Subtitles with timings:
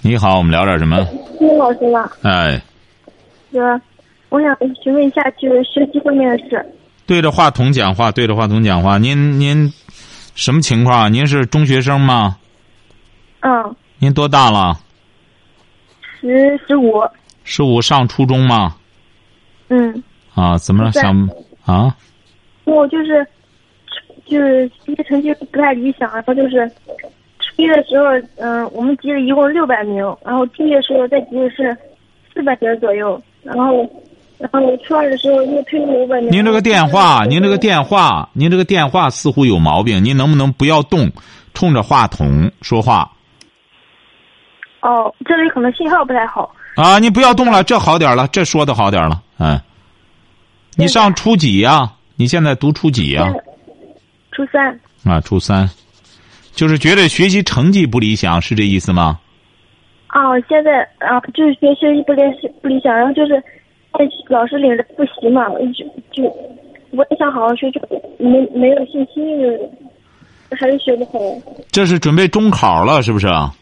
[0.00, 1.04] 你好，我们聊点什么？
[1.38, 2.08] 听老师吗？
[2.22, 2.60] 哎，
[3.52, 3.80] 哥，
[4.28, 6.64] 我想询问一下，就是学习方面的事。
[7.04, 8.96] 对着话筒讲话，对着话筒讲话。
[8.96, 9.72] 您您
[10.34, 11.12] 什么情况？
[11.12, 12.36] 您是中学生吗？
[13.40, 14.78] 嗯，您多大了？
[16.20, 17.02] 十十五。
[17.42, 18.76] 十五上初中吗？
[19.68, 20.02] 嗯。
[20.34, 20.92] 啊，怎么了？
[20.92, 21.28] 想
[21.64, 21.96] 啊？
[22.64, 23.26] 我就是
[24.26, 27.07] 就是学习成绩不太理想，然后就是初
[27.58, 31.76] 一的时候，嗯、我们级了一共六百名，然后初一的时候再级的是
[32.32, 33.84] 四百名左右，然后
[34.38, 36.30] 然后初二的时候又退了五百名。
[36.30, 41.10] 您这个电话，您这个电话，您这个电话似乎有毛病，您能不能不要动，
[41.52, 43.10] 冲着话筒说话
[44.80, 46.54] 哦，这里可能信号不太好。
[46.76, 47.00] 啊？
[47.00, 49.60] 你不要动了，这好点了，这说的好点了，嗯。
[50.76, 53.34] 你上初几呀、你现在读初几呀、
[54.30, 54.80] 初三。
[55.04, 55.68] 啊，初三，
[56.58, 59.20] 就是觉得学习成绩不理想，是这意思吗？
[60.08, 62.20] 啊，现在啊，就是学学习不理
[62.60, 63.40] 不理想，然后就是
[63.92, 66.24] 被老师领着复习嘛，就就
[66.90, 67.80] 我也想好好学，就
[68.18, 71.20] 没没有信心，就还是学不好。
[71.70, 73.54] 这是准备中考了，是不是啊？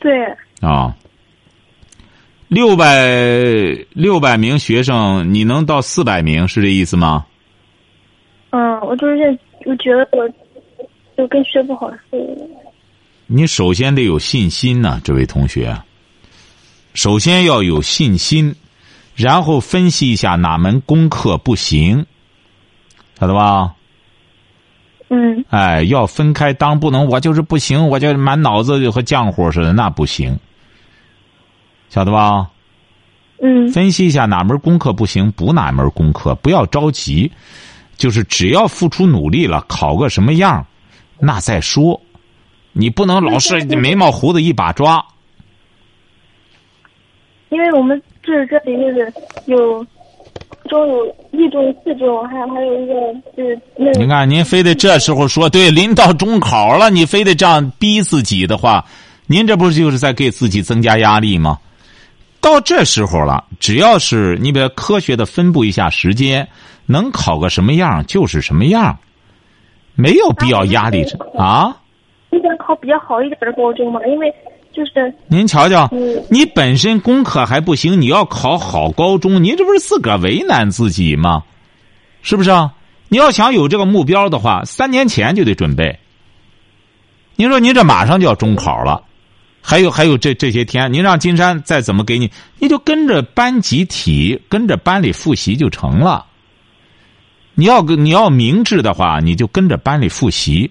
[0.00, 0.10] 对，
[0.60, 0.92] 啊，
[2.48, 3.14] 六百
[3.92, 7.24] 六百名学生，你能到四百名，是这意思吗？
[8.50, 10.28] 嗯，我就是认我觉得我
[11.18, 12.46] 就跟学不好似的。
[13.26, 15.76] 你首先得有信心呐、这位同学。
[16.94, 18.54] 首先要有信心，
[19.16, 22.06] 然后分析一下哪门功课不行，
[23.18, 23.74] 晓得吧？
[25.10, 30.38] 嗯哎，要分开，当不能我就是不行，我就满脑子就和浆糊似的，那不行，
[31.88, 32.48] 晓得吧？
[33.42, 37.30] 嗯分析一下哪门功课不行，补哪门功课，不要着急，
[37.96, 40.66] 就是只要付出努力了，考个什么样，
[41.18, 42.00] 那再说。
[42.72, 45.04] 你不能老是眉毛胡子一把抓。
[47.48, 49.12] 因为我们这这里就是
[49.46, 49.84] 有
[50.68, 52.94] 中有一中、四中，还有还有一个
[53.36, 58.84] 就是那你看，您非得这时候说对，临到中考了，你非得这样逼自己的话，
[59.26, 61.58] 您这不是就是在给自己增加压力吗？
[62.40, 66.46] 到这时候了，只要是你比如科学的分布一下时间，
[66.86, 68.96] 能考个什么样就是什么样，
[69.98, 71.76] 没有必要压力着啊。
[72.30, 74.32] 你想考比较好一点的高中嘛，因为
[74.72, 81.42] 就是您瞧瞧嗯，你本身功课还不行，你要考好高中，你这不是自个儿为难自己吗？
[82.22, 82.72] 是不是啊？
[83.08, 85.98] 你要想有这个目标的话，三年前就得准备。
[87.34, 89.02] 您说您这马上就要中考了，
[89.60, 96.26] 还有还有这这些天，您让金山再怎么给你，你就跟着班集体，跟着班里复习就成了。
[97.58, 100.70] 你要跟你要明智的话，你就跟着班里复习。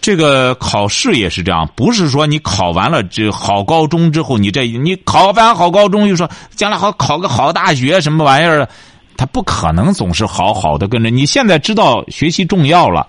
[0.00, 8.68] 这个考试也是这样，不是说你考完了这好高中之后，你这你考完好高中又说将来好考个好大学什么玩意儿，
[9.16, 11.10] 他不可能总是好好的跟着。
[11.10, 13.04] 你现在知道学习重要了，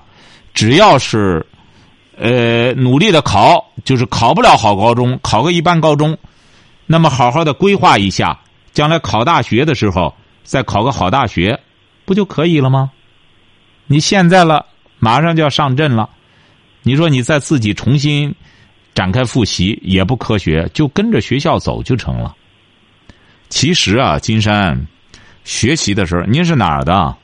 [0.56, 1.46] 只要是
[2.18, 6.18] 呃努力的考，就是考不了好高中，考个一般高中，
[6.88, 8.40] 那么好好的规划一下，
[8.72, 10.12] 将来考大学的时候
[10.44, 11.60] 再考个好大学，
[12.06, 12.92] 不就可以了吗？
[13.88, 14.66] 你现在了，
[15.00, 16.10] 马上就要上阵了。
[16.82, 18.34] 你说你再自己重新
[18.94, 22.36] 展开复习也不科学，就跟着学校走就成了。
[23.50, 24.88] 其实啊，金山
[25.44, 27.16] 学习的时候，您是哪儿的？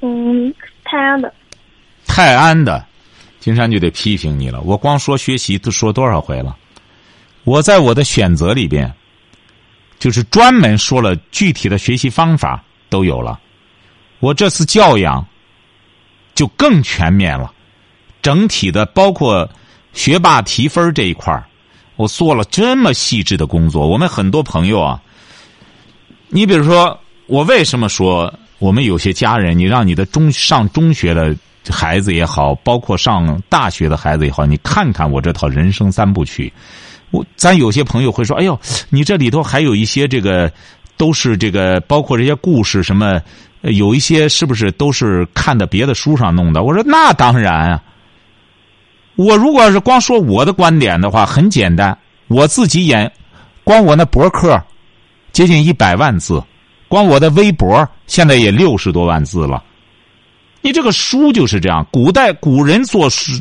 [0.00, 0.52] 嗯
[0.84, 1.32] 泰安的。
[2.06, 2.84] 泰安的，
[3.40, 4.60] 金山就得批评你了。
[4.62, 6.56] 我光说学习都说多少回了？
[7.44, 8.92] 我在我的选择里边，
[9.98, 13.38] 就是专门说了具体的学习方法都有了。
[14.22, 15.26] 我这次教养
[16.32, 17.52] 就更全面了，
[18.22, 19.50] 整体的包括
[19.92, 21.44] 学霸提分这一块
[21.96, 23.88] 我做了这么细致的工作。
[23.88, 25.02] 我们很多朋友啊，
[26.28, 26.96] 你比如说，
[27.26, 31.34] 我为什么说我们有些家人，你让你的中上中学的
[31.68, 36.52] 孩子也好，包括上大学的孩子也好，你看看我这套人生三部曲。
[37.10, 38.56] 我咱有些朋友会说：“哎呦，
[38.88, 40.50] 你这里头还有一些这个，
[40.96, 43.20] 都是这个，包括这些故事什么，
[43.62, 47.82] 有一些是不是都是看的别的书上弄的？”我说：“那当然啊。
[49.14, 51.96] 我如果要是光说我的观点的话，很简单，
[52.28, 53.12] 我自己演，
[53.62, 54.60] 光我那博客
[55.32, 56.42] 接近一百万字，
[56.88, 59.62] 光我的微博现在也六十多万字了。
[60.62, 63.32] 你这个书就是这样，古代古人做书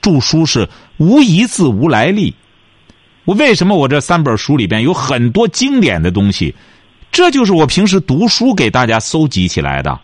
[0.00, 2.34] 著书是无一字无来历。
[3.24, 6.52] 我为什么我这三本书里边有很多经典的东西？
[7.12, 9.98] 这就是我平时读书给大家搜集起来的，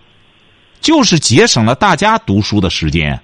[0.81, 3.19] 就是节省了大家读书的时间。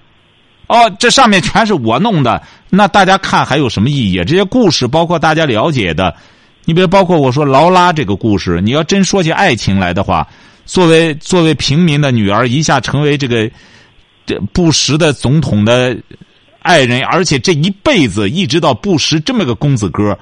[0.67, 4.23] 哦，这上面全是我弄的，那大家看还有什么意义？
[4.23, 6.15] 这些故事包括大家了解的，
[6.63, 10.25] 你比如包括我说劳拉这个故事，你要真说起爱情来的话，
[10.65, 13.51] 作为作为平民的女儿，一下成为这个
[14.25, 15.95] 这布什的总统的
[16.61, 20.17] 爱人，而且这一辈子一直到布什这么个公子哥，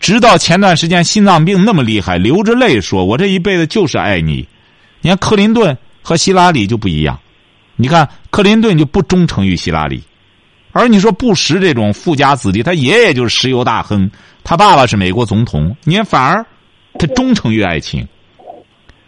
[0.00, 4.46] 直到前段时间心脏病那么厉害，流着泪说：“我这一辈子就是爱你。”
[5.00, 7.18] 你看克林顿和希拉里就不一样。
[7.80, 10.02] 你看，克林顿就不忠诚于希拉里，
[10.72, 14.10] 而你说布什这种富家子弟，他爷爷就是石油大亨，
[14.42, 16.44] 他爸爸是美国总统，你看反而
[16.98, 18.04] 他忠诚于爱情。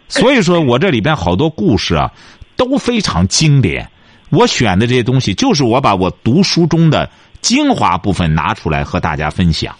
[0.07, 2.09] 所以说我这里边好多故事啊，
[2.55, 3.89] 都非常经典。
[4.29, 7.09] 我选的这些东西，就是我把我读书中的
[7.41, 9.75] 精华部分拿出来和大家分享。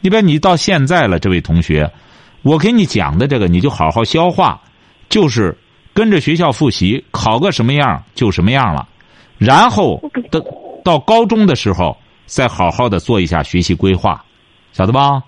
[0.00, 1.90] 你别你到现在了，这位同学，
[2.42, 4.60] 我给你讲的这个，你就好好消化，
[5.08, 5.56] 就是。
[5.92, 8.88] 跟着学校复习，考个什么样就什么样了，
[9.38, 10.00] 然后
[10.30, 10.40] 到
[10.84, 14.24] 到高中的时候再好好的做一下学习规划，
[14.72, 15.20] 晓得吧？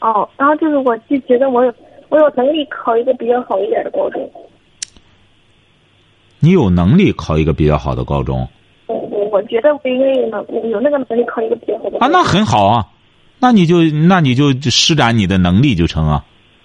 [0.00, 1.72] 哦，然后就是我就觉得我有
[2.08, 4.28] 我有能力考一个比较好一点的高中。
[6.40, 8.46] 你有能力考一个比较好的高中？
[8.86, 11.98] 我我我觉得我应该有能有那个能力考一个比较好的。
[12.00, 12.84] 啊，那很好啊，
[13.44, 16.24] 那你就那你就施展你的能力就成啊。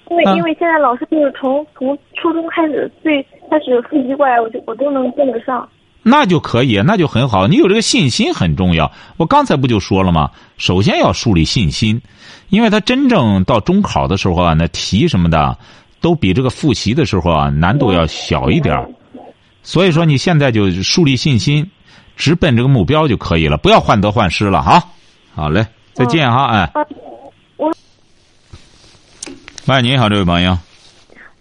[0.10, 5.68] 因为因为现在老师就是从从初中开始最开始复习过来，我就我都能跟得上。
[6.02, 7.48] 那就可以，那就很好。
[7.48, 8.90] 你有这个信心很重要。
[9.18, 10.32] 我刚才不就说了吗？
[10.58, 12.02] 首先要树立信心，
[12.48, 15.58] 因为他真正到中考的时候啊，那题什么的
[16.00, 18.74] 都比这个复习的时候啊难度要小一点
[19.64, 21.70] 所以说你现在就树立信心，
[22.16, 24.82] 直奔这个目标就可以了，不要患得患失了哈。
[25.36, 25.68] 好嘞，
[26.00, 26.72] 再见哈，哎。
[29.68, 30.58] 喂，你好，这位朋友。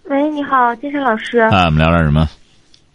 [0.03, 1.39] 喂，你好，金山老师。
[1.39, 2.27] 哎，我们聊点什么？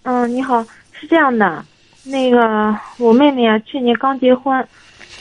[0.02, 0.62] 嗯，你好，
[0.93, 1.64] 是这样的，
[2.05, 4.62] 那个我妹妹啊，去年刚结婚，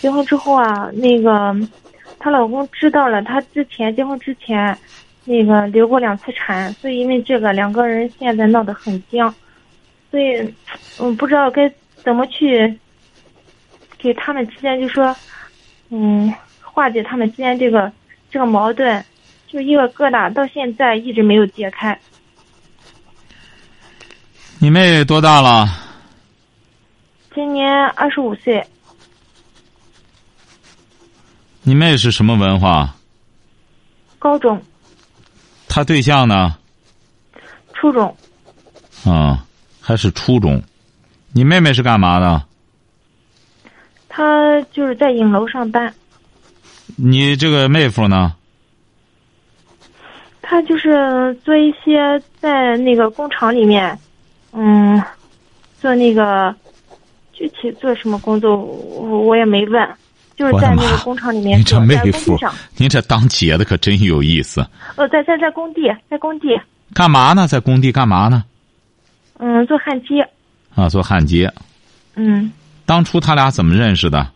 [0.01, 1.55] 结婚之后啊，那个
[2.19, 4.77] 她老公知道了，她之前结婚之前，
[5.23, 9.33] 那个流过两次产，所以因为这个两个人现在闹得很僵，
[10.11, 10.53] 所以
[10.97, 11.71] 我，不知道该
[12.03, 12.77] 怎么去
[13.97, 15.15] 给他们之间就说，
[15.89, 17.91] 嗯，化解他们之间这个
[18.29, 19.03] 这个矛盾。
[19.47, 21.99] 就一个疙瘩，到现在一直没有解开。
[24.57, 25.67] 你妹多大了？
[27.35, 28.65] 今年二十五岁。
[31.61, 32.95] 你妹是什么文化？
[34.17, 34.59] 高中。
[35.67, 36.57] 他对象呢？
[37.75, 38.17] 初中。
[39.05, 39.45] 啊，
[39.79, 40.59] 还是初中。
[41.31, 42.43] 你妹妹是干嘛的？
[44.15, 45.91] 她就是在影楼上班。
[46.95, 48.35] 你这个妹夫呢？
[50.39, 53.97] 他就是做一些在那个工厂里面，
[54.51, 55.01] 嗯，
[55.79, 56.53] 做那个
[57.31, 59.89] 具体做什么工作，我我也没问，
[60.35, 61.59] 就是在那个工厂里面。
[61.59, 62.37] 你这妹夫，
[62.77, 64.63] 您这当姐的可真有意思。
[64.95, 66.49] 呃，在在在工地，在工地。
[66.93, 67.47] 干嘛呢？
[67.47, 68.43] 在工地干嘛呢？
[69.39, 70.29] 嗯，做焊接。
[70.75, 71.51] 啊，做焊接。
[72.13, 72.51] 嗯。
[72.85, 74.27] 当初他俩怎么认识的？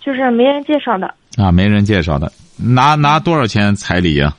[0.00, 1.14] 就是没人介绍的。
[1.36, 4.34] 啊，没人介绍的，拿拿多少钱彩礼呀？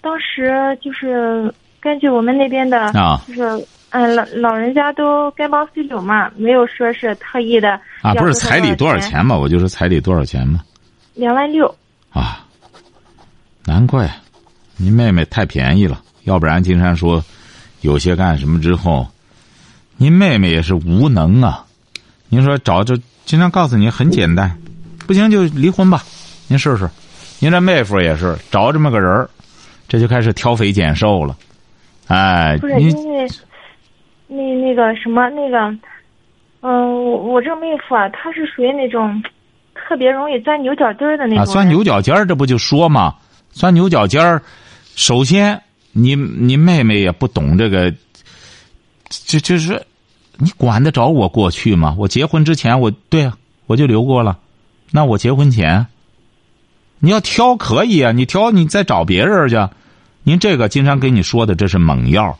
[0.00, 7.80] 当时就是根据我们那边的，啊就是嗯老老人家都该帮随酒嘛，没有说是特意的。
[8.02, 9.36] 啊，不是彩礼多少钱嘛？
[9.36, 10.62] 我就说彩礼多少钱嘛。
[11.14, 11.72] 两万六。
[12.10, 12.44] 啊，
[13.64, 14.10] 难怪，
[14.76, 16.00] 你妹妹太便宜了。
[16.24, 17.22] 要不然金山说，
[17.80, 19.06] 有些干什么之后，
[19.98, 21.64] 您妹妹也是无能啊。
[22.30, 24.56] 您说找就经常告诉你很简单，
[25.06, 26.02] 不行就离婚吧，
[26.46, 26.88] 您试试。
[27.40, 29.28] 您这妹夫也是找这么个人儿。
[29.88, 31.34] 这就开始挑肥拣瘦了，
[32.08, 33.26] 哎，不是因为
[34.26, 35.56] 那那个什么那个，
[36.60, 39.22] 嗯，我我这个妹夫啊，他是属于那种
[39.74, 41.38] 特别容易钻牛角尖儿的那种。
[41.38, 43.14] 啊，钻牛角尖儿，这不就说嘛？
[43.50, 44.42] 钻牛角尖儿，
[44.94, 45.58] 首先，
[45.92, 47.90] 你你妹妹也不懂这个，
[49.08, 49.86] 这就是
[50.36, 51.94] 你管得着我过去吗？
[51.98, 53.36] 我结婚之前，我对啊，
[53.66, 54.38] 我就留过了，
[54.90, 55.86] 那我结婚前。
[57.00, 59.68] 你要挑可以啊，你挑你再找别人去。
[60.24, 62.38] 您这个经常跟你说的这是猛药。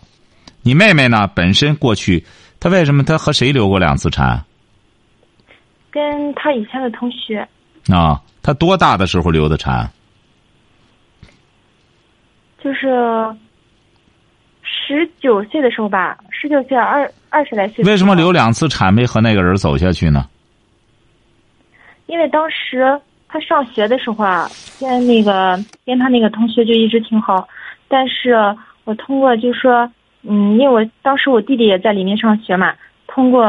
[0.62, 1.26] 你妹妹呢？
[1.28, 2.26] 本身过去
[2.60, 4.44] 她为什么她和谁流过两次产？
[5.90, 7.48] 跟她以前的同学，
[7.88, 9.90] 啊，她多大的时候流的产？
[12.62, 12.88] 就是
[14.62, 17.84] 十九岁的时候吧，十九岁二二十来岁。
[17.84, 18.30] 为什么留？
[18.30, 20.24] 两次产没和那个人走下去呢？
[22.06, 24.48] 因为当时他上学的时候啊，
[24.80, 27.48] 跟那个跟他那个同学就一直挺好，
[27.88, 28.36] 但是
[28.84, 29.90] 我通过就说，
[30.22, 32.72] 嗯，因为我当时我弟弟也在里面上学嘛，
[33.08, 33.44] 通过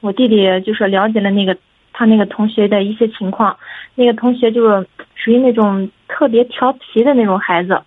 [0.00, 1.56] 我弟弟就是了解了那个
[1.92, 3.56] 他那个同学的一些情况，
[3.94, 7.80] 那个同学就是属于那种特别调皮的那种孩子，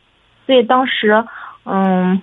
[0.46, 1.24] 所以当时，
[1.66, 2.20] 嗯，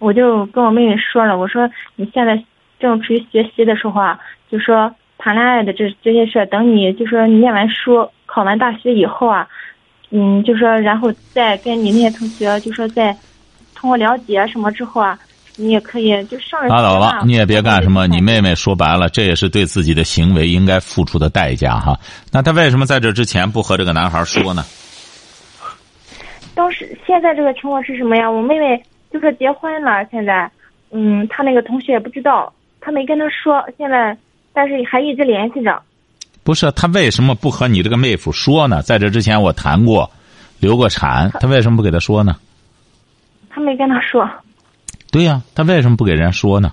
[0.00, 2.42] 我就跟我妹妹说了，我说你现在
[2.80, 4.18] 正处于学习的时候啊，
[4.50, 4.92] 就说。
[5.22, 9.46] 谈恋爱的这这些事儿，等你就说你念完书、考完大学以后啊，
[10.08, 13.14] 嗯，就说然后再跟你那些同学，就说再
[13.74, 15.18] 通过了解什么之后啊，
[15.56, 18.06] 你也可以就上拉倒了，你也别干什么。
[18.06, 21.94] 你妹妹说白了，这也是对自己的行为应该付出的代价哈。
[22.32, 24.64] 那她为什么在这之前不和这个男孩说呢？
[26.54, 28.30] 当时现在这个情况是什么呀？
[28.30, 30.50] 我妹妹就是结婚了，现在，
[30.90, 34.16] 嗯，他那个同学也不知道，他没跟他说，现在。
[34.52, 35.80] 但是还一直联系着，
[36.42, 38.82] 不是他为什么不和你这个妹夫说呢？
[38.82, 40.10] 在这之前我谈过，
[40.58, 42.34] 流过产，他为什么不给他说呢？
[43.48, 44.28] 他没跟他说。
[45.12, 46.72] 对呀，他为什么不给人家说呢？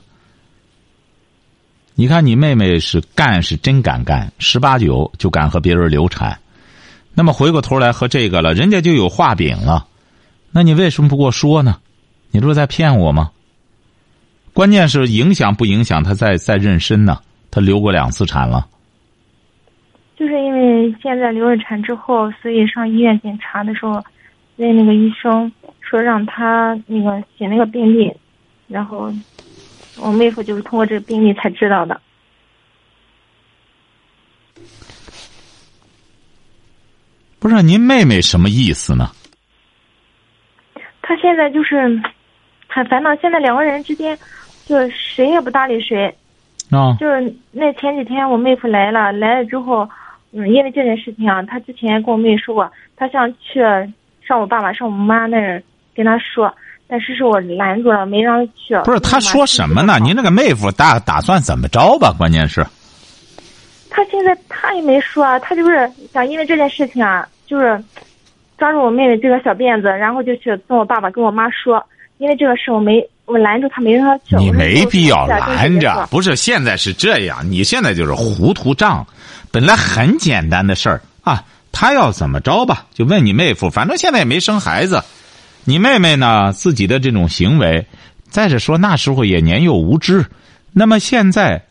[1.94, 6.39] 你看你妹妹是干是真敢干，十八九就敢和别人流产，
[7.13, 9.86] 那么回过头来和这个了，人家就有画饼了，
[10.50, 11.77] 那你为什么不给我说呢？
[12.38, 13.32] 你这是在骗我吗？
[14.53, 17.20] 关键是影响不影响他再再妊娠呢？
[17.50, 18.67] 他流过两次产了，
[20.15, 24.03] 就是因为现在流了产之后，所以上医院检查的时候，
[24.56, 25.51] 那那个医生
[25.82, 28.15] 说让他那个写那个病历，
[28.67, 29.12] 然后
[30.00, 32.00] 我妹夫就是通过这个病历才知道的。
[37.39, 39.10] 不是您妹妹什么意思呢？
[41.01, 42.00] 她现在就是
[42.78, 44.16] 很烦恼，现在两个人之间
[44.68, 46.14] 就是谁也不搭理谁。
[46.70, 49.90] 啊，就是那前几天我妹夫来了，来了之后，
[50.32, 53.60] 嗯，因为这件事情啊，他之前跟我妹说过，他想去
[54.22, 55.64] 上我爸爸、上我妈那儿
[55.96, 56.54] 跟他说，
[56.88, 58.76] 但是是我拦住了，没让他去。
[58.86, 59.98] 不是他说什么呢？
[60.00, 62.14] 您那个妹夫打打算怎么着吧？
[62.16, 62.64] 关键是，
[63.90, 67.82] 他现在他也没说啊，他就是想因为这件事情啊，就是
[68.58, 71.82] 抓住我妹妹这个小辫子，然后就去跟我爸爸、跟我妈说，
[72.18, 73.08] 因为这个事我没。
[73.28, 74.38] 我拦住他，没让他去。
[74.38, 77.52] 你没必要拦着，不是现在是这样。
[77.52, 79.06] 你现在就是糊涂账，
[79.52, 81.44] 本来很简单的事儿啊。
[81.74, 82.86] 他要怎么着吧？
[82.94, 85.04] 就问你妹夫，反正现在也没生孩子。
[85.66, 86.54] 你妹妹呢？
[86.54, 87.86] 自己的这种行为，
[88.30, 90.26] 再者说那时候也年幼无知。
[90.72, 91.66] 那么现在，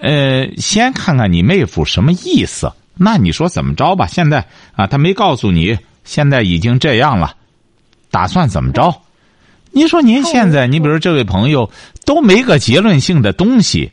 [0.00, 2.72] 呃，先看看你妹夫什么意思。
[2.96, 4.08] 那你说怎么着吧？
[4.08, 7.36] 现在啊，他没告诉你，现在已经这样了，
[8.10, 8.92] 打算怎么着？
[9.72, 11.70] 您说您现在，你比如这位朋友
[12.04, 13.90] 都没个结论性的东西，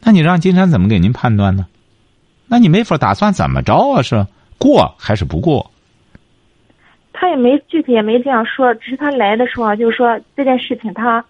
[0.00, 1.66] 那你让金山怎么给您判断呢？
[2.46, 4.02] 那你没法打算怎么着啊？
[4.02, 4.26] 是
[4.58, 5.70] 过还是不过？
[7.12, 11.24] 他也没具体也没这样说，只是他来的时候就是说这件事情他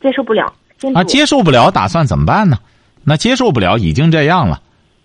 [0.00, 0.52] 接受不了。
[0.94, 2.58] 啊，接受不了，打算怎么办呢？
[3.04, 4.60] 那接受不了，已经这样了，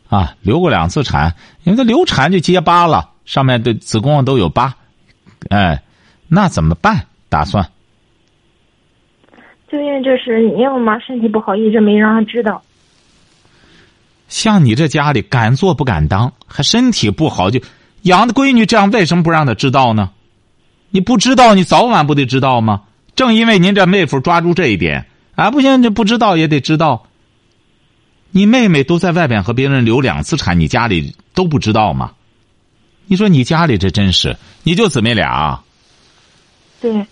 [0.09, 1.33] 啊，流过两次产，
[1.63, 4.75] 因为他流产就结疤了，上面的子宫都有疤，
[5.49, 5.81] 哎，
[6.27, 7.05] 那怎么办？
[7.29, 7.65] 打算？
[9.71, 12.61] 就因为这事，因为我妈身体不好，一直没让她知道。
[14.27, 17.61] 像你这家里敢做不敢当，还身体不好，就
[18.01, 20.11] 养的闺女这样，为什么不让她知道呢？
[20.89, 22.81] 你不知道，你早晚不得知道吗？
[23.15, 27.07] 正因为您这妹夫抓住这一点，啊，不行，这不知道也得知道。
[28.31, 32.11] 你妹妹都在外边和别人流两次产，你家里都不知道吗？
[33.05, 35.61] 你说你家里这真是，你就姊妹俩？
[36.81, 37.05] 对。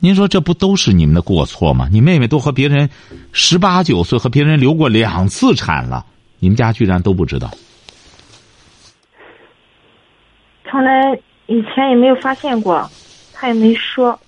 [0.00, 1.88] 您说这不都是你们的过错吗？
[1.90, 2.88] 你妹妹都和别人
[3.32, 6.06] 十八九岁和别人流过两次产了，
[6.38, 7.50] 你们家居然都不知道？
[10.70, 12.88] 从来以前也没有发现过，
[13.32, 14.18] 他也没说。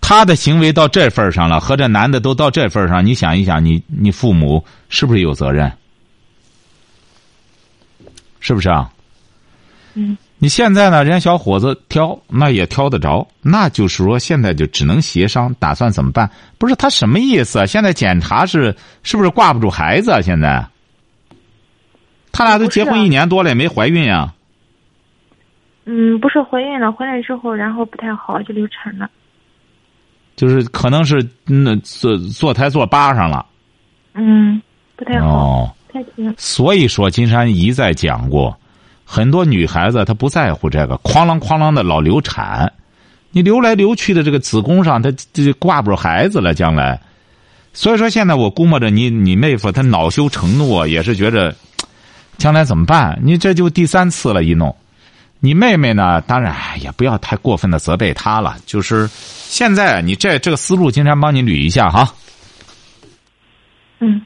[0.00, 5.72] 他的行为到这份上了，和这男的都到这份上，你想一想，你你父母是不是有责任？
[8.38, 8.92] 是不是啊？
[9.94, 10.16] 嗯。
[10.38, 11.02] 你现在呢？
[11.04, 13.26] 人家小伙子挑，那也挑得着。
[13.40, 16.28] 那就是说，现在就只能协商，打算怎么办？
[16.58, 17.60] 不是他什么意思？
[17.60, 20.10] 啊现在检查是是不是挂不住孩子？
[20.10, 20.66] 啊现在，
[22.30, 24.34] 他俩都结婚一年多了，也没怀孕呀。
[25.86, 29.08] 嗯，不是怀孕了，回来之后然后不太好，就流产了。
[30.36, 33.46] 就是可能是那坐坐胎坐疤上了。
[34.14, 34.60] 嗯，
[34.96, 35.28] 不太好。
[35.28, 35.72] 哦。
[35.92, 36.34] 太行。
[36.36, 38.54] 所以说，金山一再讲过，
[39.04, 42.72] 很多女孩子她不在乎这个，哐啷哐啷的老流产，
[43.30, 47.00] 你流来流去的这个子宫上，她这挂不住孩子了，将来。
[47.72, 51.54] 所以说，现在我估摸着你你妹夫他恼羞成怒，也是觉着
[52.38, 53.18] 将来怎么办？
[53.22, 54.74] 你这就第三次了，一弄。
[55.40, 56.20] 你妹妹呢？
[56.22, 58.56] 当然也不要太过分的责备她了。
[58.64, 62.14] 就是现在你这这个思路，金山帮你捋一下哈。
[63.98, 64.22] 嗯，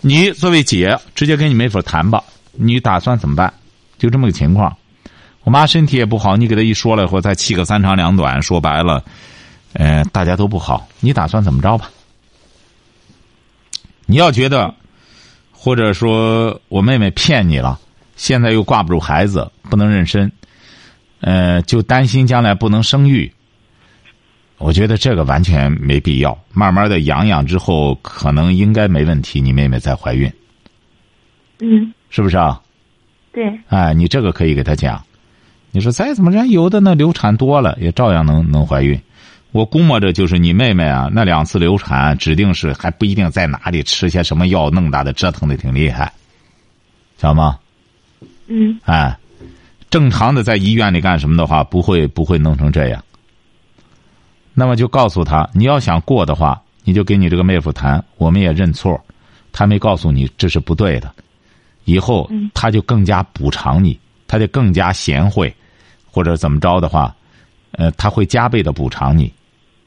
[0.00, 2.22] 你作为姐，直接跟你妹夫谈吧。
[2.52, 3.54] 你打算怎么办？
[3.98, 4.76] 就这么个情况。
[5.42, 8.40] 我妈身体也不好，你给她一说了以后，再气个三长两短。
[8.40, 9.04] 说白了，
[9.74, 10.88] 呃，大家都不好。
[11.00, 11.90] 你打算怎么着吧？
[14.06, 14.74] 你要觉得，
[15.52, 17.78] 或者说我妹妹骗你了，
[18.16, 20.30] 现在又挂不住孩子，不能妊娠，
[21.20, 23.30] 呃，就担心将来不能生育。
[24.56, 29.40] 我觉得这个完全没必要，慢慢的养养之后，可能应该没问题。
[29.40, 30.32] 你妹妹再怀孕，
[31.58, 32.62] 嗯，是不是啊？
[33.34, 35.02] 对，哎，你这个可以给他讲。
[35.72, 38.98] 你说再怎么着，有的那流产多了，也照样能能怀孕。
[39.50, 46.12] 我估摸着就是你妹妹啊，那两次流产，指定是还不一定在哪里吃些什么药，弄大的折腾的挺厉害，
[47.16, 47.58] 知道吗？
[48.46, 49.16] 嗯哎，
[49.90, 53.02] 正常的在医院里干什么的话，不会不会弄成这样。
[54.52, 59.00] 那么就告诉他，你要想过的话，你就跟你这个妹夫谈，我们也认错，
[59.50, 61.12] 他没告诉你这是不对的，
[61.84, 65.54] 以后嗯他就更加补偿你，他就更加贤惠，
[66.10, 67.14] 或者怎么着的话，
[67.72, 69.32] 呃，他会加倍的补偿你，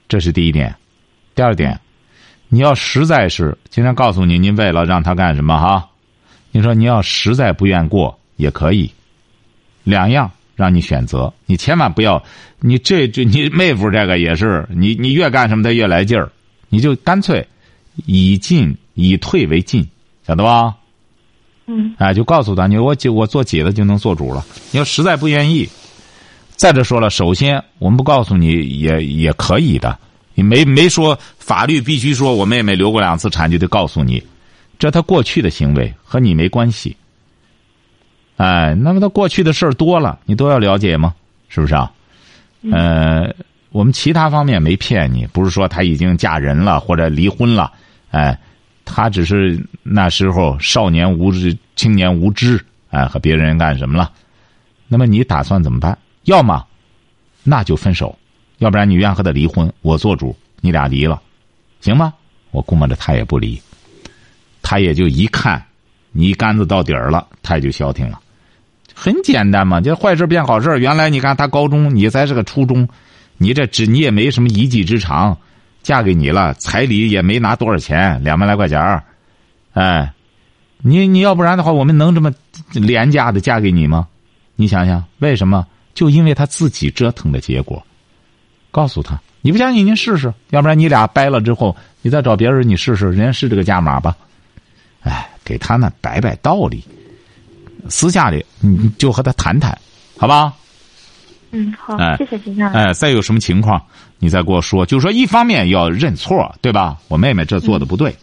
[0.07, 0.75] 这是第一点。
[1.35, 1.79] 第二点，
[2.49, 5.89] 你要实在是今天告诉你，您为了让他干什么哈，
[6.51, 8.91] 你说你要实在不愿过也可以，
[9.83, 12.23] 两样让你选择，你千万不要，
[12.59, 16.31] 你这这你妹夫这个也是，你你越干什么他越来劲儿，
[16.69, 17.47] 你就干脆
[18.05, 19.87] 以进以退为进，
[20.25, 20.75] 晓得吧？
[21.67, 24.45] 嗯哎，就告诉他，你说我姐我做姐的就能做主了。
[24.71, 25.67] 你要实在不愿意，
[26.55, 29.97] 再者说了，首先我们不告诉你也也可以的，
[30.33, 34.23] 你没没说法律必须说我妹妹流过两次产就得告诉你，
[34.79, 36.95] 这她过去的行为和你没关系。
[38.37, 41.13] 哎，那么她过去的事儿多了，你都要了解吗？
[41.49, 41.91] 是不是啊？
[42.71, 43.33] 呃，
[43.71, 47.71] 我们其他方面没骗你，不是说她已经嫁人了或者离婚了，
[48.11, 48.39] 哎，
[48.87, 54.09] 他只是那时候少年无知、青年无知，哎，和别人干什么了？
[54.87, 55.95] 那么你打算怎么办？
[56.23, 56.65] 要么
[57.43, 58.17] 那就分手，
[58.59, 61.21] 要不然你愿和他离婚，我做主，你俩离了，
[61.81, 62.13] 行吗？
[62.51, 63.61] 我估摸着他也不离，
[64.61, 65.63] 他也就一看
[66.11, 68.19] 你一竿子到底儿了，他也就消停了。
[68.95, 70.79] 很简单嘛，就坏事变好事。
[70.79, 72.87] 原来你看他高中，你才是个初中，
[73.37, 75.37] 你这只你也没什么一技之长，
[75.87, 79.01] 嫁给你了，彩礼也没拿多少钱，两万来块钱儿
[79.71, 80.11] 哎，
[80.79, 82.29] 你你要不然的话，我们能这么
[82.73, 84.05] 廉价的嫁给你吗？
[84.57, 85.65] 你想想，为什么？
[85.93, 87.81] 就因为他自己折腾的结果。
[88.69, 94.13] 告诉他，你不相信，您试试，要不然你俩掰了之后，你再找别人，你试试，人家是这个价码吧。
[95.03, 96.83] 哎，给他呢摆摆道理，
[97.87, 99.71] 私下里你就和他谈谈，
[100.17, 100.53] 好吧？
[101.57, 102.71] 嗯，好哎，谢谢金山。
[102.71, 103.81] 哎，再有什么情况，
[104.19, 104.85] 你再给我说。
[104.85, 106.97] 就是说，一方面要认错，对吧？
[107.07, 108.15] 我妹妹这做的不对，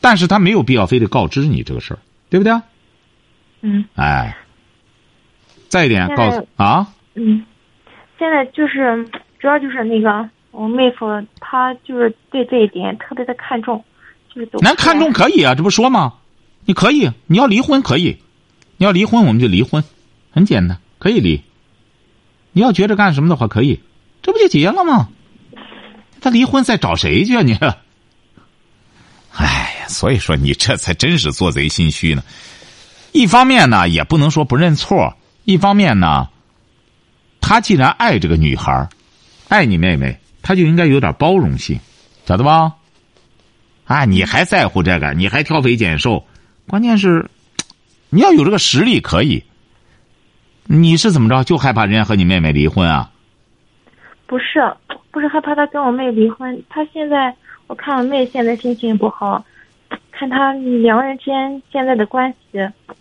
[0.00, 1.98] 但是她没有必要非得告知你这个事儿，
[2.30, 2.52] 对不对？
[3.60, 4.36] 嗯哎，
[5.68, 7.44] 再一点，告诉啊，嗯，
[8.18, 11.06] 现在就是主要就是那个我妹夫，
[11.38, 13.84] 他就是对这一点特别的看重，
[14.34, 16.14] 就是都咱看重可以啊，这不说吗？
[16.64, 18.16] 你可以，你要离婚可以，
[18.78, 19.84] 你要离婚我们就离婚，
[20.32, 21.40] 很简单，可以离。
[22.52, 23.80] 你要觉着干什么的话，可以，
[24.22, 25.08] 这不就结了吗？
[26.20, 27.54] 他离婚再找谁去啊你？
[29.34, 32.22] 哎呀，所以说你这才真是做贼心虚呢。
[33.12, 36.28] 一方面呢，也不能说不认错；一方面呢，
[37.40, 38.88] 他既然爱这个女孩
[39.48, 41.80] 爱你妹妹，他就应该有点包容性，
[42.26, 42.74] 晓得吧？
[43.84, 45.12] 啊，你还在乎这个？
[45.14, 46.26] 你还挑肥拣瘦？
[46.68, 47.30] 关键是，
[48.10, 49.44] 你要有这个实力可以。
[50.64, 51.44] 你是怎么着？
[51.44, 53.10] 就害怕人家和你妹妹离婚啊？
[54.26, 54.60] 不是
[55.10, 57.34] 不是害怕他跟我妹离婚，他现在
[57.66, 59.44] 我看我妹现在心情也不好，
[60.10, 62.58] 看他两个人之间现在的关系，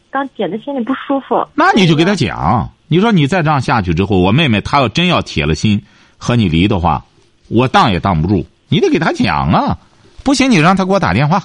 [0.09, 1.47] 当姐的心里不舒服。
[1.55, 5.81] 那你就给他讲，你说你再这样下去之后，我妹妹她要真要铁了心
[6.17, 7.05] 和你离的话，
[7.47, 8.45] 我挡也挡不住。
[8.67, 9.77] 你得给他讲啊，
[10.23, 11.43] 不行你让他给我打电话，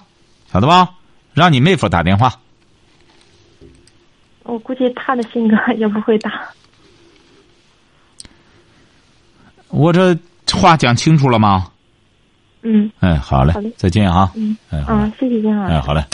[0.52, 0.90] 晓得吧？
[1.34, 2.32] 让你妹夫打电话。
[4.46, 6.48] 我估计他的性格 也不会打。
[9.68, 10.16] 我这
[10.52, 11.70] 话讲清楚了吗？
[12.62, 14.32] 嗯哎，好嘞，好嘞再见啊！
[14.34, 15.72] 嗯哎，嗯，谢谢金老师。
[15.74, 16.04] 哎，好嘞。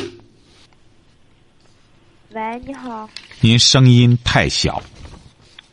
[2.34, 3.08] 喂，你好。
[3.40, 4.82] 您声音太小。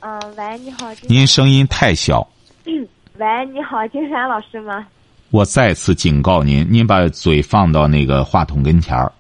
[0.02, 0.92] 嗯，喂，你好。
[1.08, 2.26] 您声音太小。
[2.66, 4.86] 喂，你好，金山老师吗？
[5.32, 9.12] 我再次警告您，您把嘴放到那个话筒跟前儿。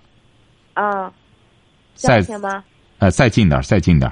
[0.75, 1.11] 嗯。
[1.95, 2.63] 再行吗？
[2.99, 4.11] 呃，再近点，再近点。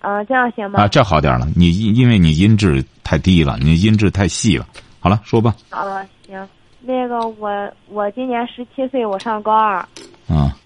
[0.00, 0.80] 啊，这样行吗？
[0.80, 1.48] 啊，这好点了。
[1.56, 4.66] 你因因为你音质太低了，你音质太细了。
[5.00, 5.54] 好了，说吧。
[5.70, 6.48] 好了，行。
[6.80, 9.76] 那个，我我今年十七岁，我上高二。
[10.28, 10.56] 啊。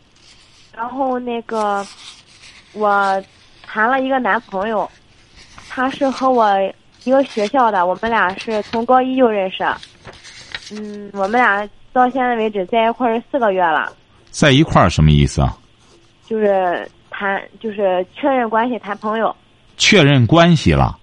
[0.75, 1.87] 然后那个，
[2.73, 3.23] 我
[3.67, 4.91] 谈了一个男朋友，
[5.69, 6.47] 他是和我
[7.05, 9.65] 一个学校的，我们俩是从高一就认识。
[10.73, 13.93] 嗯，我们俩到现在为止在一块儿四个月了。
[14.31, 15.57] 在一块儿什么意思啊？
[16.27, 16.89] 就是
[17.23, 19.35] 谈，就是确认关系，谈朋友。
[19.77, 20.99] 确认关系了？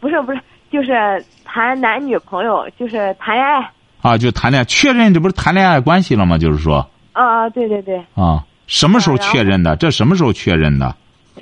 [0.00, 3.70] 不是不是，就是谈男女朋友，就是谈恋爱。
[4.00, 6.38] 啊，就谈恋爱，确认这不是谈恋爱关系了吗？
[6.38, 6.88] 就是说。
[7.12, 8.02] 啊啊，对对对。
[8.14, 9.76] 啊，什么时候确认的？
[9.76, 10.96] 这什么时候确认的？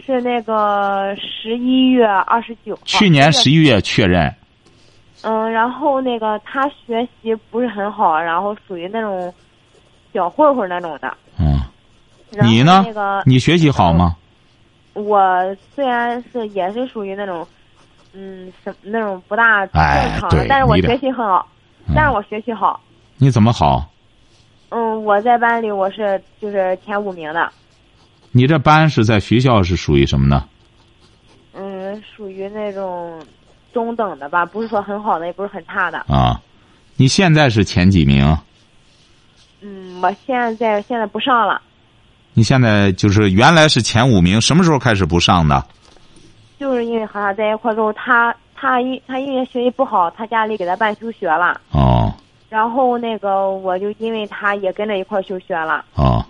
[0.05, 2.83] 是那个十一月二十九号。
[2.85, 4.35] 去年十一月确认。
[5.23, 9.33] 嗯，然后那个他学习不是很好，然后属于那种
[10.13, 11.17] 小混混那种的。
[12.33, 12.47] 嗯。
[12.47, 12.83] 你呢？
[12.87, 14.17] 那个你学习好吗？
[14.95, 17.47] 我虽然是也是属于那种，
[18.15, 19.75] 嗯，什那种不大正
[20.19, 21.47] 常的，但是我学习很好，
[21.95, 22.81] 但是我学习好。
[23.19, 23.91] 你怎么好？
[24.71, 27.53] 嗯，我在班里我是就是前五名的。
[28.33, 30.49] 你这班是在学校是属于什么呢？
[31.55, 33.23] 嗯，属于那种
[33.73, 35.99] 中等的吧，不是说很好的，也不是很差的。
[36.09, 36.41] 啊，
[36.97, 38.37] 你现在是前几名？
[39.61, 41.61] 嗯，我现在现在不上了。
[42.39, 45.65] 你现在就是原来是前五名，什么时候开始不上的？
[46.61, 51.59] 就是因为和他在一块之后，他他因他因为学习不好，他家里给他办休学了。
[51.71, 52.13] 哦。
[52.51, 55.83] 然后那个我就因为他也跟着一块休学了。
[55.95, 56.23] 哦。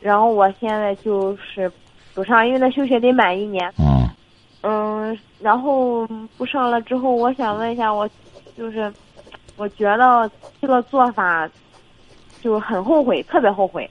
[0.00, 1.68] 然后我现在就是
[2.14, 3.68] 不上，因为他休学得满一年。
[3.80, 4.08] 嗯。
[4.60, 8.08] 嗯，然后不上了之后，我想问一下，我
[8.56, 8.92] 就是
[9.56, 11.50] 我觉得这个做法
[12.40, 13.90] 就很后悔，特别后悔。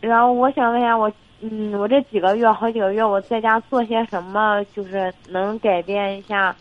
[0.00, 6.54] 然后我想问一下，我嗯，我这几个月好几个月，我在家做些什么，就是能改变一下，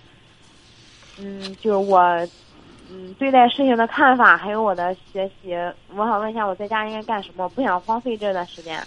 [1.19, 1.99] 嗯，就是我
[2.91, 5.55] 嗯对待事情的看法，还有我的学习。
[5.95, 7.47] 我想问一下，我在家应该干什么？
[7.49, 8.79] 不想荒废这段时间。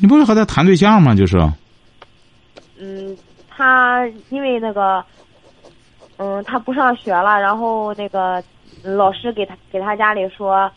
[0.00, 1.14] 你不是和他谈对象吗？
[1.14, 1.38] 就是。
[2.78, 3.16] 嗯，
[3.48, 5.04] 他因为那个，
[6.16, 8.42] 嗯，他不上学了，然后那个
[8.82, 10.70] 老师给他给他家里说。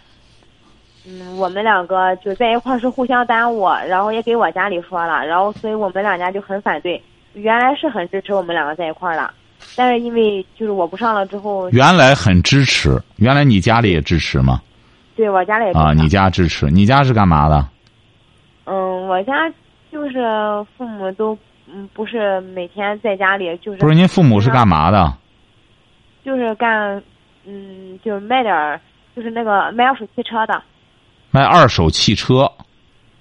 [1.08, 7.02] 嗯，我们两个就在一块儿是互相耽误，然后也给我家里说了，然后所以我们两家就很反对。
[7.34, 9.32] 原来是很支持我们两个在一块儿的，
[9.76, 14.62] 但是因为就是我不上了之后，原来很支持，原来你家里也支持吗？
[15.16, 17.68] 对我家里也啊，你家支持，你家是干嘛的？
[18.64, 19.34] 嗯，我家
[19.92, 20.20] 就是
[20.76, 21.38] 父母都
[21.68, 25.14] 嗯不是每天在家里，就是不是您父母是干嘛的？
[26.24, 27.04] 就是干
[27.46, 28.82] 嗯，就是卖点儿，
[29.16, 30.64] 就是那个卖二手汽车的。
[31.36, 32.50] 卖二手汽车，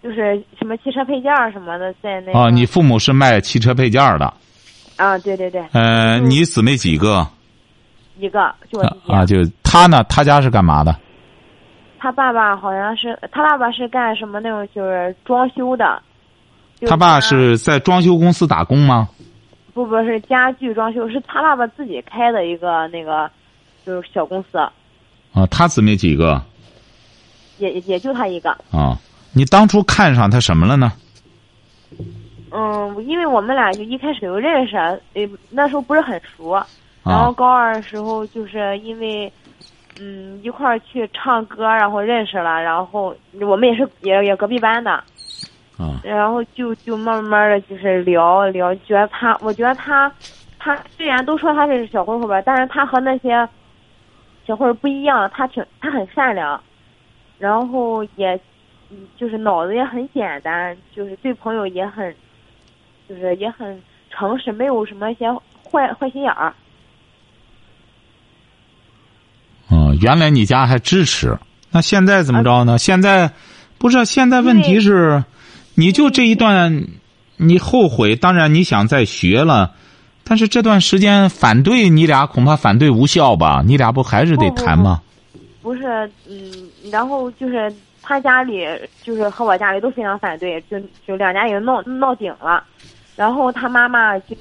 [0.00, 2.33] 就是什么汽车配件什么的，在那。
[2.33, 4.33] 哦，你父母是卖汽车配件的。
[4.94, 5.61] 啊，对对对。
[5.72, 7.27] 呃，你姊妹几个？
[8.20, 9.12] 一个，就我弟弟。
[9.12, 10.05] 啊，就他呢？
[10.05, 10.96] 他家是干嘛的？
[11.98, 16.00] 他爸爸好像是，他爸爸是干什么那种，就是装修的。
[16.87, 19.09] 他爸是在装修公司打工吗？
[19.72, 23.29] 不，不是家具装修，是他爸爸自己开的一个那个，
[23.85, 24.59] 就是小公司。
[25.33, 26.40] 啊，他姊妹几个？
[27.58, 28.96] 也也就他一个啊！
[29.32, 30.92] 你当初看上他什么了呢？
[32.50, 36.54] 嗯，因为我们俩就一开始就认识，呃，那时候不是很熟，
[37.04, 39.32] 然后高二的时候就是因为，
[40.00, 44.92] 嗯，一块儿去唱歌，然后认识了，然后我们也是也也隔壁班的，
[45.76, 50.12] 啊，然后就就慢慢的就是聊聊，觉得他，我觉得他，
[50.60, 53.48] 他虽然都说他是小混混吧，但是他和那些
[54.46, 56.60] 小混混不一样，他挺他很善良。
[57.38, 58.38] 然后也，
[59.18, 62.14] 就是脑子也很简单，就是对朋友也很，
[63.08, 65.30] 就是也很诚实，没有什么一些
[65.68, 66.54] 坏坏心眼儿。
[69.68, 71.36] 哦，原来你家还支持，
[71.70, 72.78] 那现在怎么着呢？
[72.78, 73.32] 现在
[73.78, 75.24] 不是现在问题是，
[75.74, 76.86] 你就这一段，
[77.36, 79.74] 你后悔，当然你想再学了，
[80.22, 83.62] 但是这段时间反对你俩恐怕反对无效吧？
[83.66, 85.00] 你俩不还是得谈吗？
[85.06, 85.13] 不
[85.72, 87.72] 是，嗯，然后就是
[88.03, 88.66] 他家里，
[89.05, 92.64] 就是和我家里都非常反对，就就两家已经闹闹顶了，
[93.14, 94.37] 然后他妈妈就，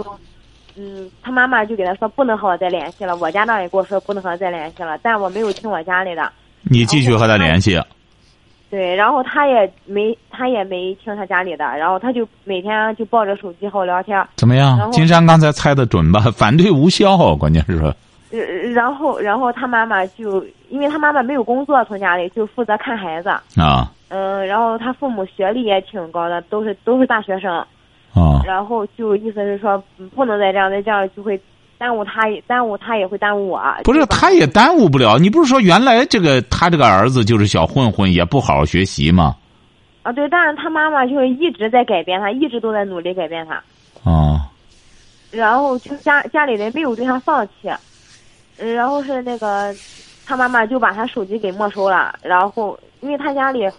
[0.75, 6.31] 嗯，他妈妈就给他说不能和我再联系了，我家那也跟我说不能和他再联系了，但我没有听我家里的。
[6.63, 7.79] 你继续和他联系。
[8.69, 14.19] 对，然后他也没他也没听他家里的，然后他就每天就抱着手机和我聊天。
[14.35, 16.19] 怎么样金山刚才猜的准吧？
[16.35, 17.95] 反对无效，关键是说
[18.31, 18.39] 呃
[18.73, 23.29] 然后然后他妈妈就因为他妈妈没有工作，从家里就负责看孩子。
[23.61, 27.53] 啊嗯，然后他父母学历也挺高的，都是都是大学生。
[28.15, 31.39] 啊然后就意思是说，嗯不能再这样，再这样就会
[31.77, 33.61] 耽误他，耽误他也会耽误我。
[33.83, 35.19] 不是，他也耽误不了。
[35.19, 39.35] 你不是说原来这个他这个儿子就是小混混，也不好好学习吗？
[40.01, 44.11] 啊，对，但是他妈妈就是一直在改变他，一直都在努力改变他。
[44.11, 44.49] 啊
[45.29, 47.69] 然后就家家里人没有对他放弃，
[48.57, 49.73] 嗯然后是那个
[50.25, 53.69] 他妈妈就把他手机给没收了，然后因为他家里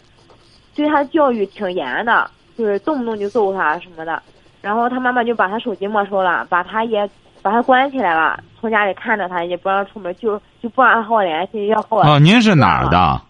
[0.75, 4.23] 对他教育挺严的，就是动不动就揍他什么的，
[4.61, 7.09] 然后他妈妈就把他手机没收了，把他也
[7.43, 12.03] 把他关起来了，从家里看着他，也不让出门，就就不让和我联系，要和我。
[12.03, 13.21] 哦，您是哪儿的？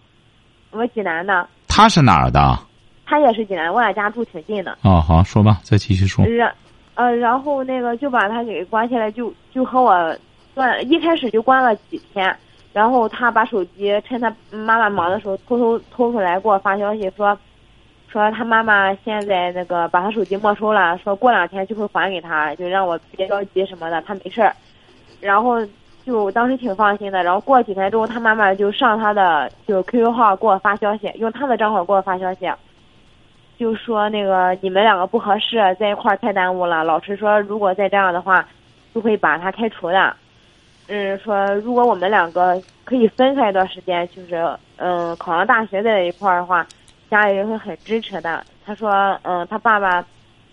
[0.71, 2.57] 我济南的，他是哪儿的？
[3.05, 4.77] 他也是济南，我俩家住挺近的。
[4.81, 6.25] 哦，好说吧，再继续说。
[6.25, 6.51] 然
[6.95, 10.17] 呃，然后那个就把他给关起来，就就和我
[10.53, 12.35] 断，一开始就关了几天，
[12.75, 17.37] 然后他把手机趁他妈妈忙的时候偷偷偷出来给我发消息说，
[18.09, 24.53] 说他妈妈现在那个把他手机没收了，说过两天就会还给他，就让我别着急什么的，他没事儿。
[25.21, 25.65] 然后
[26.05, 32.51] 就当时挺放心的，然后过几天之后，他妈妈就上他的就 QQ 号给我发消息，用他的账号给我发消息。
[33.57, 36.83] 就说那个你们两个不合适，在一块儿太耽误了。
[36.83, 38.45] 老师说，如果再这样的话，
[38.93, 40.13] 就会把他开除的。
[40.87, 46.67] 嗯，说如果我们两个可以分开一段时间，就是嗯考上大学在一块儿的话，
[47.09, 48.45] 家里人会很支持的。
[48.63, 50.05] 他说，嗯，他爸爸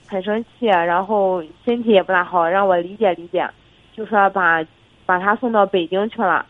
[0.06, 3.48] 很生气，然后身体也不大好，让我理解理解，
[3.94, 4.64] 就说把
[5.04, 6.46] 把他送到北京去了。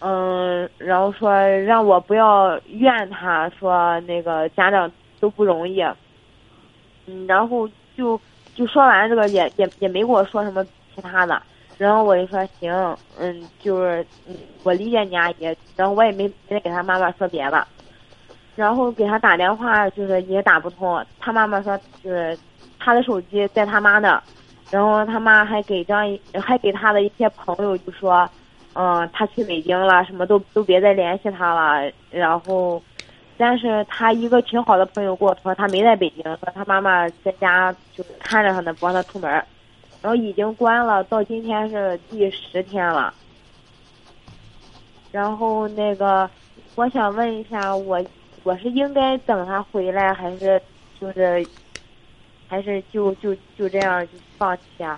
[0.00, 5.80] 嗯，然后说让我不要怨他，说那个家长都不容易。
[7.06, 8.20] 嗯，然后就
[8.54, 10.62] 就说完这个也也也没跟我说什么
[10.94, 11.40] 其他的，
[11.76, 12.72] 然后我就说行，
[13.18, 17.66] 嗯，就是嗯我理解你阿姨，然后我也没没给他妈妈说别的，
[18.54, 22.38] 然后给他打电话就是也打不通，他妈妈说就是
[22.78, 24.22] 他的手机在他妈那，
[24.70, 26.06] 然后他妈还给张
[26.42, 28.28] 还给他的一些朋友就说，
[28.74, 32.82] 嗯，他去北京了，什么都都别再联系他了，然后。
[33.38, 39.44] 但是他一个挺好的朋友跟我说，他没在北京，说他妈妈在家就是看着他呢，不让他出门，
[40.06, 43.12] 然后已经关了，到今天是第十天了。
[45.10, 46.30] 然后那个，
[46.76, 48.00] 我想问一下，我
[48.44, 50.62] 我是应该等他回来，还是
[51.00, 51.44] 就是，
[52.46, 54.96] 还是就就就这样就放弃啊？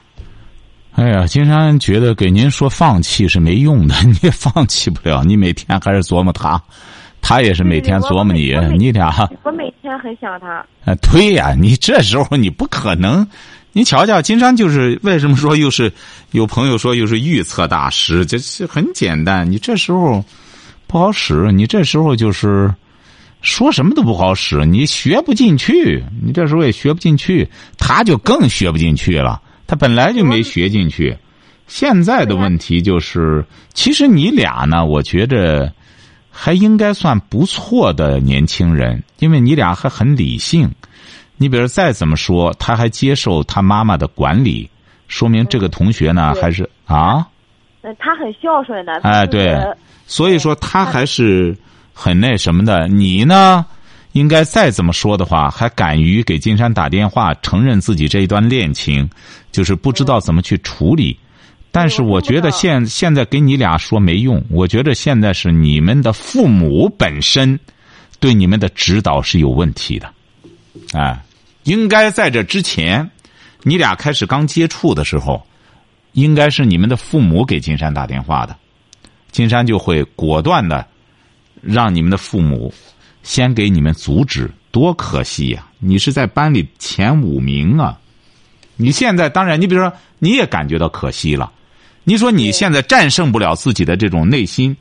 [0.93, 6.63] 哎呀，金山觉得给您说放弃是没用的， 你也放弃不了，你每天还是琢磨他，
[7.23, 9.27] 他也是每天琢磨你你俩。
[9.43, 10.57] 我每天很想他。
[10.85, 13.27] 啊，对呀、你这时候你不可能，
[13.73, 15.93] 你瞧瞧，金山就是为什么说又是
[16.33, 20.25] 有朋友说又是预测大师，这是很简单，你这时候
[20.87, 22.75] 不好使，你这时候就是
[23.41, 31.17] 说什么都不好使，你学不进去，你这时候也学不进去，他就更学不进去了，他本来就没学进去，
[31.67, 35.73] 现在的问题就是，其实你俩呢，我觉着。
[36.41, 40.71] 还应该算不错的年轻人，因为你俩还很理性。
[41.39, 44.69] 你比如再怎么说，他还接受他妈妈的管理，
[45.07, 47.27] 说明这个同学呢对还是啊，
[47.83, 48.93] 嗯，他很孝顺的。
[49.03, 49.57] 哎，对，
[50.07, 51.57] 所以说他还是
[51.95, 52.89] 很那什么的。
[52.89, 53.65] 你呢，
[54.13, 59.09] 应该再怎么说的话，还敢于给金山打电话，承认自己这一段恋情，
[59.53, 61.19] 就是不知道怎么去处理。
[61.71, 67.59] 但是我觉得现现在给你俩说没用，我觉得现在是你们的父母本身
[68.19, 70.11] 对你们的指导是有问题的，
[70.95, 71.17] 哎，
[71.69, 73.11] 应该在这之前，
[73.63, 75.47] 你俩开始刚接触的时候，
[76.13, 78.57] 应该是你们的父母给金山打电话的，
[79.31, 80.87] 金山就会果断的
[81.61, 82.73] 让你们的父母
[83.23, 87.99] 先给你们阻止，多可惜呀、你是在班里前五名啊！
[88.77, 91.53] 你现在当然，你比如说你也感觉到可惜了，
[92.05, 94.75] 你说你现在战胜不了自己的这种内心，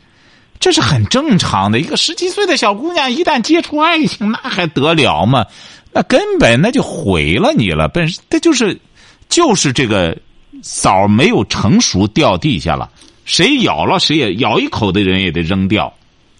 [0.57, 1.79] 这是很正常的。
[1.79, 5.45] 一个十七岁的小姑娘，一旦接触爱情，那还得了吗？
[5.97, 7.87] 那根本那就毁了你了。
[7.87, 8.79] 本身这就是
[9.29, 10.15] 就是这个
[10.61, 12.87] 枣没有成熟掉地下了，
[13.25, 15.91] 谁咬了谁也咬一口的人也得扔掉，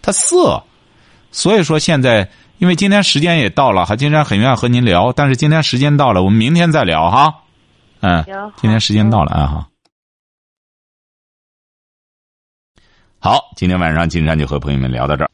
[0.04, 0.62] 它涩。
[1.32, 7.34] 所以说现在，因为今天时间也到了，哈，金山很愿意和您聊，但是今天时间到了，我们明天再聊哈。
[8.02, 9.67] 嗯行，今天时间到了啊哈。
[13.17, 15.30] 好，今天晚上金山就和朋友们聊到这儿。